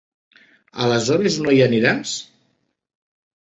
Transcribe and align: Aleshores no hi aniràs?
Aleshores 0.85 1.39
no 1.45 1.55
hi 1.59 1.63
aniràs? 1.67 2.17